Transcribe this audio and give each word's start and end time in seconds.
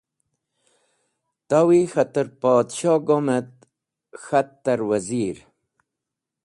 Tawi 1.47 1.79
k̃hater 1.91 2.27
Podshoh 2.41 2.99
go’m 3.07 3.27
et 3.37 3.51
k̃hat 4.23 4.49
ta’r 4.63 4.81
wazir. 4.89 5.37